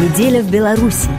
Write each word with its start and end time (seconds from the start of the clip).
Неделя 0.00 0.42
в 0.42 0.50
Беларуси. 0.50 1.10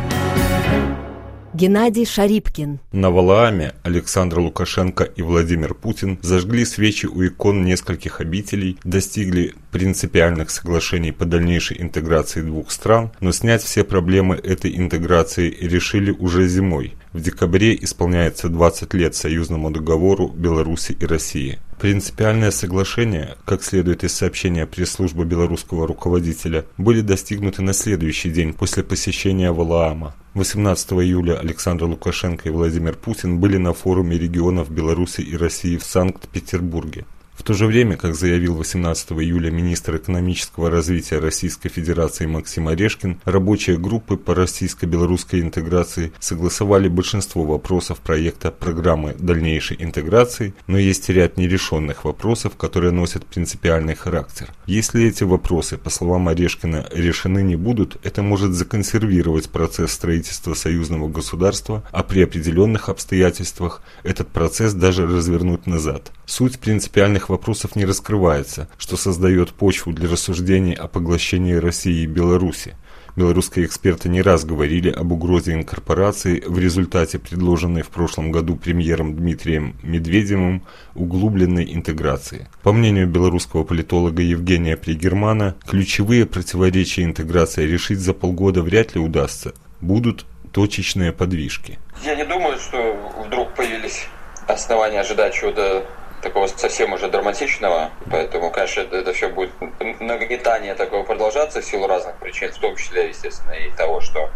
Геннадий 1.53 2.03
Шарипкин. 2.03 2.79
На 2.91 3.11
Валааме 3.11 3.73
Александр 3.83 4.39
Лукашенко 4.39 5.03
и 5.03 5.21
Владимир 5.21 5.75
Путин 5.75 6.17
зажгли 6.23 6.65
свечи 6.65 7.05
у 7.05 7.23
икон 7.23 7.63
нескольких 7.63 8.21
обителей, 8.21 8.79
достигли 8.83 9.53
принципиальных 9.71 10.49
соглашений 10.49 11.11
по 11.11 11.25
дальнейшей 11.25 11.79
интеграции 11.79 12.41
двух 12.41 12.71
стран, 12.71 13.11
но 13.19 13.31
снять 13.31 13.61
все 13.61 13.83
проблемы 13.83 14.35
этой 14.35 14.75
интеграции 14.75 15.55
решили 15.61 16.09
уже 16.09 16.47
зимой. 16.47 16.95
В 17.13 17.19
декабре 17.19 17.75
исполняется 17.75 18.47
20 18.47 18.93
лет 18.93 19.15
союзному 19.15 19.69
договору 19.69 20.29
Беларуси 20.29 20.95
и 20.97 21.05
России. 21.05 21.59
Принципиальное 21.77 22.51
соглашение, 22.51 23.35
как 23.43 23.63
следует 23.63 24.05
из 24.05 24.13
сообщения 24.13 24.65
пресс-службы 24.65 25.25
белорусского 25.25 25.87
руководителя, 25.87 26.65
были 26.77 27.01
достигнуты 27.01 27.63
на 27.63 27.73
следующий 27.73 28.29
день 28.29 28.53
после 28.53 28.83
посещения 28.83 29.51
Валаама. 29.51 30.15
18 30.35 30.93
июля 30.93 31.37
Александр 31.37 31.83
Лукашенко 31.83 32.47
и 32.47 32.51
Владимир 32.51 32.95
Путин 32.95 33.39
были 33.39 33.57
на 33.57 33.73
форуме 33.73 34.17
регионов 34.17 34.71
Беларуси 34.71 35.19
и 35.19 35.35
России 35.35 35.75
в 35.75 35.83
Санкт-Петербурге. 35.83 37.05
В 37.33 37.43
то 37.43 37.53
же 37.53 37.65
время, 37.65 37.97
как 37.97 38.13
заявил 38.13 38.55
18 38.55 39.13
июля 39.13 39.49
министр 39.49 39.95
экономического 39.95 40.69
развития 40.69 41.17
Российской 41.17 41.69
Федерации 41.69 42.27
Максим 42.27 42.67
Орешкин, 42.67 43.19
рабочие 43.25 43.77
группы 43.77 44.15
по 44.15 44.35
российско-белорусской 44.35 45.41
интеграции 45.41 46.11
согласовали 46.19 46.87
большинство 46.87 47.43
вопросов 47.43 47.99
проекта 47.99 48.51
программы 48.51 49.15
дальнейшей 49.17 49.77
интеграции, 49.79 50.53
но 50.67 50.77
есть 50.77 51.09
ряд 51.09 51.37
нерешенных 51.37 52.03
вопросов, 52.03 52.57
которые 52.57 52.91
носят 52.91 53.25
принципиальный 53.25 53.95
характер. 53.95 54.49
Если 54.67 55.07
эти 55.07 55.23
вопросы, 55.23 55.77
по 55.77 55.89
словам 55.89 56.27
Орешкина, 56.27 56.89
решены 56.91 57.41
не 57.41 57.55
будут, 57.55 57.97
это 58.05 58.21
может 58.21 58.51
законсервировать 58.51 59.49
процесс 59.49 59.93
строительства 59.93 60.53
союзного 60.53 61.07
государства, 61.07 61.83
а 61.91 62.03
при 62.03 62.21
определенных 62.21 62.89
обстоятельствах 62.89 63.81
этот 64.03 64.27
процесс 64.27 64.73
даже 64.73 65.07
развернуть 65.07 65.65
назад. 65.65 66.11
Суть 66.25 66.59
принципиальных 66.59 67.30
вопросов 67.31 67.75
не 67.75 67.85
раскрывается, 67.85 68.69
что 68.77 68.97
создает 68.97 69.49
почву 69.51 69.93
для 69.93 70.09
рассуждений 70.09 70.73
о 70.73 70.87
поглощении 70.87 71.53
России 71.53 72.03
и 72.03 72.05
Беларуси. 72.05 72.75
Белорусские 73.15 73.65
эксперты 73.65 74.07
не 74.07 74.21
раз 74.21 74.45
говорили 74.45 74.89
об 74.89 75.11
угрозе 75.11 75.53
инкорпорации 75.53 76.41
в 76.45 76.57
результате 76.59 77.19
предложенной 77.19 77.81
в 77.81 77.89
прошлом 77.89 78.31
году 78.31 78.55
премьером 78.55 79.15
Дмитрием 79.15 79.75
Медведевым 79.83 80.63
углубленной 80.95 81.73
интеграции. 81.73 82.47
По 82.63 82.71
мнению 82.71 83.07
белорусского 83.07 83.63
политолога 83.63 84.21
Евгения 84.21 84.77
Пригермана, 84.77 85.55
ключевые 85.67 86.25
противоречия 86.25 87.03
интеграции 87.03 87.65
решить 87.65 87.99
за 87.99 88.13
полгода 88.13 88.61
вряд 88.61 88.95
ли 88.95 89.01
удастся. 89.01 89.53
Будут 89.81 90.25
точечные 90.53 91.11
подвижки. 91.11 91.79
Я 92.05 92.15
не 92.15 92.25
думаю, 92.25 92.57
что 92.59 92.77
вдруг 93.25 93.53
появились 93.55 94.07
основания 94.47 95.01
ожидать 95.01 95.33
чего-то 95.33 95.85
такого 96.21 96.47
совсем 96.47 96.93
уже 96.93 97.09
драматичного, 97.09 97.89
поэтому, 98.09 98.51
конечно, 98.51 98.81
это, 98.81 98.97
это 98.97 99.13
все 99.13 99.29
будет 99.29 99.51
нагнетание 99.99 100.75
такого 100.75 101.03
продолжаться 101.03 101.61
в 101.61 101.65
силу 101.65 101.87
разных 101.87 102.15
причин, 102.17 102.51
в 102.51 102.57
том 102.57 102.75
числе, 102.75 103.09
естественно, 103.09 103.53
и 103.53 103.71
того, 103.71 104.01
что 104.01 104.29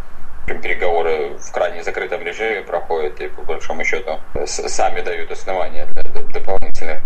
переговоры 0.46 1.38
в 1.38 1.52
крайне 1.52 1.84
закрытом 1.84 2.22
режиме 2.22 2.62
проходят 2.62 3.20
и, 3.20 3.28
по 3.28 3.42
большому 3.42 3.84
счету, 3.84 4.20
сами 4.46 5.02
дают 5.02 5.32
основания 5.32 5.86
для 5.86 6.04
дополнительных 6.04 7.02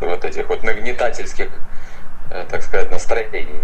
вот 0.00 0.24
этих 0.24 0.48
вот 0.48 0.64
нагнетательских 0.64 1.48
э, 2.30 2.44
так 2.50 2.62
сказать, 2.62 2.90
настроений. 2.90 3.60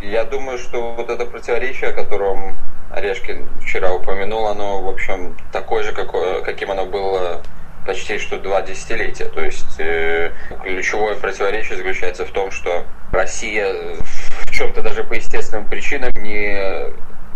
Я 0.00 0.24
думаю, 0.24 0.58
что 0.58 0.94
вот 0.94 1.10
это 1.10 1.26
противоречие, 1.26 1.90
о 1.90 1.92
котором 1.92 2.56
Орешкин 2.90 3.48
вчера 3.62 3.92
упомянул, 3.92 4.46
оно, 4.46 4.80
в 4.80 4.88
общем, 4.88 5.36
такое 5.52 5.82
же, 5.82 5.92
какое, 5.92 6.40
каким 6.42 6.70
оно 6.70 6.86
было 6.86 7.42
почти 7.86 8.18
что 8.18 8.38
два 8.38 8.62
десятилетия. 8.62 9.26
То 9.26 9.40
есть 9.42 9.78
э, 9.78 10.32
ключевое 10.62 11.16
противоречие 11.16 11.76
заключается 11.76 12.24
в 12.24 12.30
том, 12.30 12.50
что 12.50 12.84
Россия 13.12 13.96
в 14.44 14.50
чем-то 14.50 14.82
даже 14.82 15.04
по 15.04 15.14
естественным 15.14 15.68
причинам 15.68 16.12
не 16.16 16.92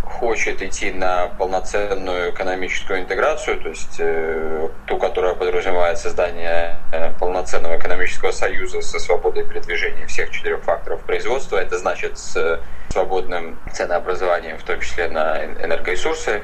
хочет 0.06 0.62
идти 0.62 0.92
на 0.92 1.26
полноценную 1.26 2.30
экономическую 2.30 3.00
интеграцию, 3.00 3.60
то 3.60 3.68
есть 3.68 3.96
э, 3.98 4.68
ту, 4.86 4.98
которая 4.98 5.34
подразумевает 5.34 5.98
создание 5.98 6.78
э, 6.92 7.12
полноценного 7.18 7.76
экономического 7.76 8.30
союза 8.30 8.80
со 8.80 8.98
свободой 8.98 9.44
передвижения 9.44 10.06
всех 10.06 10.30
четырех 10.30 10.62
факторов 10.62 11.02
производства. 11.02 11.58
Это 11.58 11.76
значит 11.78 12.18
с 12.18 12.60
свободным 12.90 13.58
ценообразованием, 13.72 14.58
в 14.58 14.62
том 14.62 14.80
числе 14.80 15.08
на 15.08 15.44
энергоресурсы, 15.44 16.42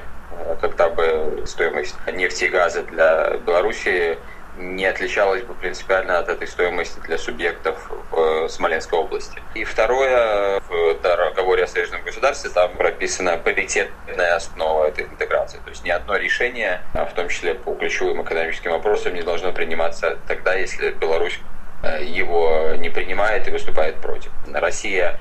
когда 0.61 0.89
бы 0.89 1.45
стоимость 1.47 1.97
нефти 2.13 2.45
и 2.45 2.49
газа 2.49 2.83
для 2.83 3.37
Беларуси 3.39 4.19
не 4.57 4.85
отличалась 4.85 5.43
бы 5.43 5.55
принципиально 5.55 6.19
от 6.19 6.29
этой 6.29 6.47
стоимости 6.47 6.99
для 7.01 7.17
субъектов 7.17 7.91
в 8.11 8.49
Смоленской 8.49 8.99
области. 8.99 9.41
И 9.55 9.65
второе, 9.65 10.61
в 10.69 10.95
договоре 11.03 11.65
о 11.65 11.67
союзном 11.67 12.03
государстве 12.03 12.51
там 12.51 12.77
прописана 12.77 13.39
паритетная 13.39 14.37
основа 14.37 14.89
этой 14.89 15.07
интеграции. 15.07 15.59
То 15.65 15.71
есть 15.71 15.85
ни 15.85 15.91
одно 15.91 16.17
решение, 16.17 16.83
а 16.95 17.07
в 17.07 17.15
том 17.15 17.29
числе 17.29 17.55
по 17.55 17.75
ключевым 17.75 18.23
экономическим 18.23 18.73
вопросам, 18.73 19.15
не 19.15 19.23
должно 19.23 19.53
приниматься 19.53 20.19
тогда, 20.29 20.55
если 20.55 20.91
Беларусь 20.91 21.39
э, 21.83 22.05
его 22.05 22.75
не 22.77 22.91
принимает 22.91 23.49
и 23.49 23.51
выступает 23.51 23.97
против. 23.97 24.31
Россия 24.53 25.19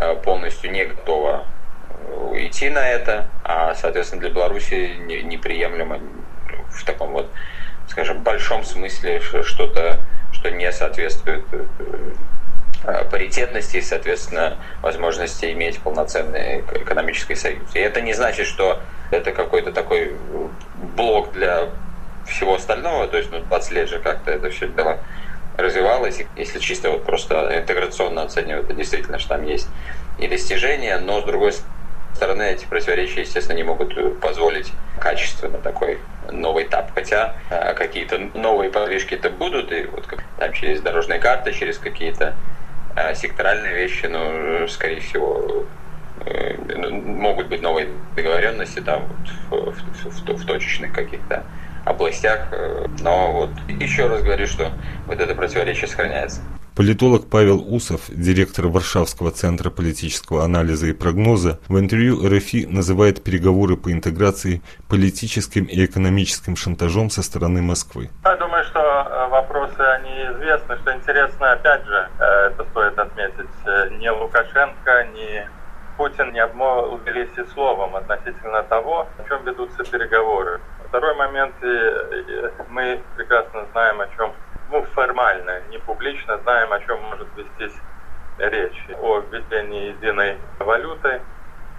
э, 0.00 0.16
полностью 0.16 0.72
не 0.72 0.84
готова 0.84 1.46
идти 2.34 2.68
на 2.70 2.86
это, 2.86 3.28
а, 3.42 3.74
соответственно, 3.74 4.22
для 4.22 4.30
Беларуси 4.30 4.96
неприемлемо 5.06 6.00
в 6.70 6.84
таком 6.84 7.12
вот, 7.12 7.30
скажем, 7.88 8.22
большом 8.22 8.64
смысле 8.64 9.20
что-то, 9.20 9.98
что 10.32 10.50
не 10.50 10.70
соответствует 10.72 11.44
э, 11.52 13.04
паритетности 13.10 13.78
и, 13.78 13.82
соответственно, 13.82 14.58
возможности 14.82 15.52
иметь 15.52 15.80
полноценный 15.80 16.60
экономический 16.60 17.34
союз. 17.34 17.74
И 17.74 17.78
это 17.78 18.00
не 18.00 18.14
значит, 18.14 18.46
что 18.46 18.80
это 19.10 19.32
какой-то 19.32 19.72
такой 19.72 20.14
блок 20.96 21.32
для 21.32 21.70
всего 22.26 22.54
остального, 22.54 23.06
то 23.06 23.16
есть 23.16 23.30
ну, 23.30 23.40
20 23.40 23.72
лет 23.72 23.88
же 23.88 23.98
как-то 23.98 24.30
это 24.30 24.50
все 24.50 24.68
дело 24.68 24.98
развивалось, 25.56 26.22
если 26.36 26.58
чисто 26.58 26.90
вот 26.90 27.04
просто 27.04 27.58
интеграционно 27.58 28.22
оценивать, 28.22 28.64
это 28.64 28.74
действительно, 28.74 29.18
что 29.18 29.30
там 29.30 29.44
есть 29.44 29.68
и 30.18 30.28
достижения, 30.28 30.98
но 30.98 31.20
с 31.20 31.24
другой 31.24 31.52
стороны, 32.14 32.42
эти 32.42 32.64
противоречия, 32.64 33.22
естественно, 33.22 33.56
не 33.56 33.64
могут 33.64 33.96
э, 33.96 34.10
позволить 34.10 34.72
качественно 35.00 35.58
такой 35.58 35.98
новый 36.30 36.64
этап. 36.64 36.90
Хотя 36.94 37.34
э, 37.50 37.74
какие-то 37.74 38.18
новые 38.34 38.70
подвижки-то 38.70 39.30
будут, 39.30 39.72
и 39.72 39.84
вот 39.84 40.06
там 40.38 40.52
через 40.52 40.80
дорожные 40.80 41.18
карты, 41.18 41.52
через 41.52 41.78
какие-то 41.78 42.34
э, 42.96 43.14
секторальные 43.14 43.74
вещи, 43.74 44.06
ну, 44.06 44.68
скорее 44.68 45.00
всего, 45.00 45.66
ну, 46.24 46.90
могут 46.90 47.48
быть 47.48 47.60
новые 47.60 47.88
договоренности 48.14 48.80
там 48.80 49.02
вот, 49.50 49.74
в, 49.74 50.08
в, 50.08 50.28
в, 50.28 50.42
в 50.42 50.46
точечных 50.46 50.92
каких-то 50.92 51.44
областях. 51.84 52.48
Но 53.00 53.32
вот 53.32 53.50
еще 53.68 54.06
раз 54.06 54.22
говорю, 54.22 54.46
что 54.46 54.70
вот 55.06 55.20
это 55.20 55.34
противоречие 55.34 55.88
сохраняется. 55.88 56.40
Политолог 56.76 57.30
Павел 57.30 57.62
Усов, 57.72 58.00
директор 58.08 58.66
Варшавского 58.66 59.30
центра 59.30 59.70
политического 59.70 60.42
анализа 60.42 60.88
и 60.88 60.92
прогноза, 60.92 61.60
в 61.68 61.78
интервью 61.78 62.18
РФИ 62.28 62.66
называет 62.66 63.22
переговоры 63.22 63.76
по 63.76 63.92
интеграции 63.92 64.60
политическим 64.88 65.66
и 65.66 65.84
экономическим 65.84 66.56
шантажом 66.56 67.10
со 67.10 67.22
стороны 67.22 67.62
Москвы. 67.62 68.10
Я 68.24 68.36
думаю, 68.36 68.64
что 68.64 68.80
э, 68.80 69.28
вопросы 69.28 69.78
они 69.78 70.10
известны. 70.34 70.76
Что 70.78 70.96
интересно, 70.96 71.52
опять 71.52 71.86
же, 71.86 72.08
э, 72.18 72.24
это 72.48 72.64
стоит 72.72 72.98
отметить, 72.98 73.54
э, 73.66 73.90
ни 74.00 74.08
Лукашенко, 74.08 75.06
ни 75.14 75.48
Путин 75.96 76.32
не 76.32 76.40
обмолвились 76.40 77.38
и 77.38 77.44
словом 77.52 77.94
относительно 77.94 78.64
того, 78.64 79.06
о 79.16 79.28
чем 79.28 79.44
ведутся 79.44 79.84
переговоры. 79.84 80.60
Второй 80.88 81.14
момент, 81.14 81.54
мы 82.68 83.00
прекрасно 83.16 83.64
знаем, 83.72 84.00
о 84.00 84.08
чем 84.16 84.32
ну, 84.74 84.82
формально, 84.92 85.60
не 85.70 85.78
публично 85.78 86.36
знаем, 86.38 86.72
о 86.72 86.80
чем 86.80 87.00
может 87.04 87.28
вестись 87.36 87.78
речь. 88.38 88.88
О 89.00 89.20
введении 89.20 89.90
единой 89.90 90.36
валюты, 90.58 91.20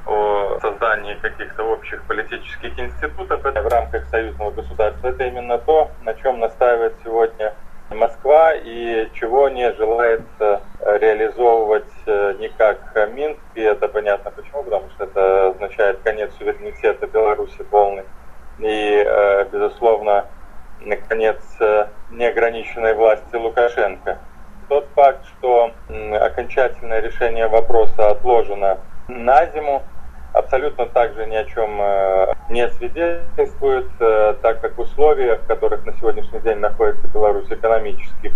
о 0.06 0.58
создании 0.62 1.16
каких-то 1.16 1.64
общих 1.64 2.02
политических 2.04 2.80
институтов 2.80 3.44
в 3.44 3.68
рамках 3.68 4.06
союзного 4.06 4.52
государства. 4.52 5.10
Это 5.10 5.26
именно 5.26 5.58
то, 5.58 5.92
на 6.04 6.14
чем 6.14 6.40
настаивает 6.40 6.96
сегодня 7.04 7.54
Москва 7.90 8.54
и 8.54 9.10
чего 9.14 9.50
не 9.50 9.74
желает 9.74 10.24
реализовывать 10.40 11.92
э, 12.06 12.36
никак 12.40 12.78
Минск. 13.14 13.42
И 13.56 13.62
это 13.62 13.90
понятно 13.90 14.32
почему, 14.32 14.64
потому 14.64 14.90
что 14.92 15.04
это 15.04 15.48
означает 15.50 16.00
конец 16.02 16.32
суверенитета 16.38 17.08
Беларуси 17.08 17.62
полный. 17.70 18.06
И, 18.60 19.04
э, 19.06 19.46
безусловно, 19.52 20.26
наконец, 20.80 21.38
э, 21.60 21.88
неограниченной 22.12 22.94
власти 22.94 23.36
Лукашенко. 23.36 24.19
Тот 24.68 24.88
факт, 24.96 25.25
что 25.25 25.72
окончательное 26.19 27.02
решение 27.02 27.48
вопроса 27.48 28.10
отложено 28.10 28.80
на 29.07 29.46
зиму, 29.48 29.84
абсолютно 30.34 30.88
также 30.88 31.25
ни 31.28 31.36
о 31.36 31.46
чем 31.46 31.80
э, 31.80 32.34
не 32.50 32.68
свидетельствует, 32.69 33.88
э, 34.00 34.36
так 34.42 34.62
как 34.62 34.78
условия, 34.80 35.36
в 35.36 35.46
которых 35.46 35.86
на 35.86 35.94
сегодняшний 35.94 36.40
день 36.40 36.57
находится 36.57 37.07
Беларусь 37.07 37.50
экономических, 37.50 38.34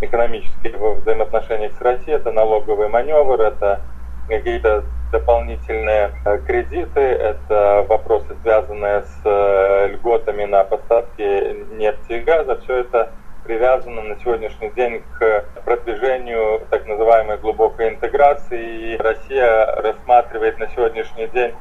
экономические 0.00 0.76
взаимоотношениях 0.76 1.72
с 1.72 1.80
Россией, 1.80 2.16
это 2.16 2.32
налоговый 2.32 2.88
маневр, 2.88 3.40
это 3.40 3.80
какие-то 4.28 4.84
дополнительные 5.10 6.12
э, 6.24 6.38
кредиты, 6.46 7.00
это 7.00 7.84
вопросы, 7.88 8.36
связанные 8.42 9.02
с 9.02 9.88
льготами 9.88 10.44
на 10.44 10.64
поставки 10.64 11.74
нефти 11.74 12.12
и 12.12 12.20
газа. 12.20 12.60
Все 12.62 12.80
это 12.80 13.10
привязано 13.48 14.02
на 14.02 14.20
сегодняшний 14.20 14.68
день 14.70 15.02
к 15.18 15.44
продвижению 15.64 16.60
так 16.70 16.86
называемой 16.86 17.38
глубокой 17.38 17.88
интеграции. 17.88 18.92
И 18.92 18.96
Россия 18.98 19.64
рассматривает 19.76 20.58
на 20.58 20.68
сегодняшний 20.68 21.28
день 21.28 21.54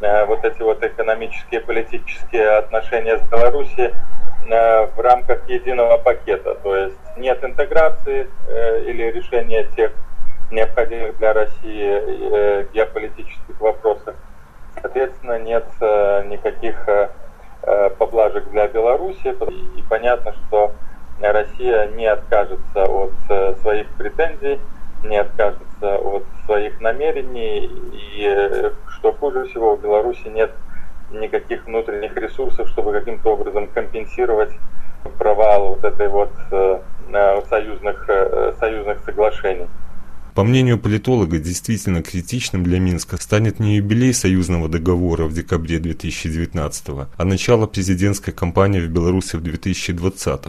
э, 0.00 0.24
вот 0.26 0.44
эти 0.44 0.62
вот 0.62 0.84
экономические 0.84 1.60
политические 1.60 2.48
отношения 2.58 3.18
с 3.18 3.28
Белоруссией 3.28 3.90
э, 3.90 4.86
в 4.86 5.00
рамках 5.00 5.48
единого 5.48 5.98
пакета. 5.98 6.54
То 6.62 6.76
есть 6.76 6.98
нет 7.16 7.42
интеграции 7.42 8.28
э, 8.46 8.84
или 8.84 9.10
решения 9.10 9.64
тех 9.74 9.90
необходимых 10.52 11.18
для 11.18 11.32
России 11.32 12.72
геополитических 12.72 13.60
вопросов. 13.60 14.14
Соответственно, 14.80 15.38
нет 15.38 15.64
никаких 16.28 16.88
поблажек 17.98 18.50
для 18.50 18.68
Беларуси. 18.68 19.34
И 19.76 19.82
понятно, 19.88 20.32
что 20.32 20.72
Россия 21.30 21.86
не 21.88 22.06
откажется 22.06 22.84
от 22.84 23.12
э, 23.28 23.54
своих 23.60 23.88
претензий, 23.90 24.58
не 25.04 25.16
откажется 25.18 25.98
от 25.98 26.24
своих 26.46 26.80
намерений. 26.80 27.70
И 27.92 28.24
э, 28.26 28.72
что 28.88 29.12
хуже 29.12 29.44
всего, 29.44 29.76
в 29.76 29.82
Беларуси 29.82 30.26
нет 30.28 30.50
никаких 31.12 31.66
внутренних 31.66 32.16
ресурсов, 32.16 32.68
чтобы 32.68 32.92
каким-то 32.92 33.34
образом 33.34 33.68
компенсировать 33.68 34.52
провал 35.18 35.74
вот 35.74 35.84
этой 35.84 36.08
вот 36.08 36.32
э, 36.50 36.80
союзных, 37.48 38.08
союзных 38.58 38.98
соглашений. 39.04 39.68
По 40.34 40.44
мнению 40.44 40.78
политолога, 40.78 41.38
действительно 41.38 42.02
критичным 42.02 42.64
для 42.64 42.80
Минска 42.80 43.18
станет 43.18 43.60
не 43.60 43.76
юбилей 43.76 44.14
союзного 44.14 44.66
договора 44.66 45.26
в 45.26 45.34
декабре 45.34 45.78
2019, 45.78 46.84
а 46.88 47.24
начало 47.24 47.66
президентской 47.66 48.32
кампании 48.32 48.80
в 48.80 48.88
Беларуси 48.88 49.36
в 49.36 49.42
2020. 49.42 50.40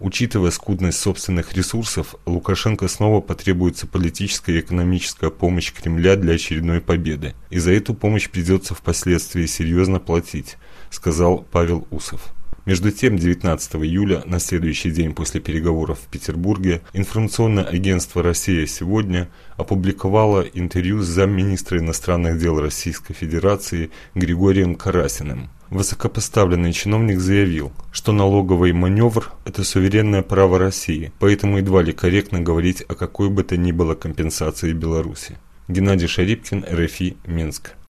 Учитывая 0.00 0.50
скудность 0.50 0.98
собственных 0.98 1.52
ресурсов, 1.54 2.16
Лукашенко 2.26 2.88
снова 2.88 3.20
потребуется 3.20 3.86
политическая 3.86 4.56
и 4.56 4.60
экономическая 4.60 5.30
помощь 5.30 5.72
Кремля 5.72 6.16
для 6.16 6.34
очередной 6.34 6.80
победы. 6.80 7.34
И 7.50 7.60
за 7.60 7.72
эту 7.72 7.94
помощь 7.94 8.28
придется 8.28 8.74
впоследствии 8.74 9.46
серьезно 9.46 10.00
платить, 10.00 10.56
сказал 10.90 11.46
Павел 11.50 11.86
Усов. 11.90 12.34
Между 12.68 12.92
тем, 12.92 13.16
19 13.16 13.76
июля, 13.76 14.22
на 14.26 14.38
следующий 14.38 14.90
день 14.90 15.14
после 15.14 15.40
переговоров 15.40 16.00
в 16.00 16.08
Петербурге, 16.08 16.82
информационное 16.92 17.64
агентство 17.64 18.22
«Россия 18.22 18.66
сегодня» 18.66 19.30
опубликовало 19.56 20.42
интервью 20.42 21.00
с 21.00 21.06
замминистра 21.06 21.78
иностранных 21.78 22.38
дел 22.38 22.60
Российской 22.60 23.14
Федерации 23.14 23.88
Григорием 24.14 24.74
Карасиным. 24.74 25.48
Высокопоставленный 25.70 26.74
чиновник 26.74 27.20
заявил, 27.20 27.72
что 27.90 28.12
налоговый 28.12 28.72
маневр– 28.74 29.32
это 29.46 29.64
суверенное 29.64 30.20
право 30.20 30.58
России, 30.58 31.10
поэтому 31.20 31.56
едва 31.56 31.80
ли 31.80 31.94
корректно 31.94 32.40
говорить 32.40 32.84
о 32.86 32.94
какой 32.94 33.30
бы 33.30 33.44
то 33.44 33.56
ни 33.56 33.72
было 33.72 33.94
компенсации 33.94 34.74
Беларуси. 34.74 35.38
Геннадий 35.68 36.06
Шарипкин, 36.06 36.66
РФИ, 36.70 37.16
Минск. 37.24 37.78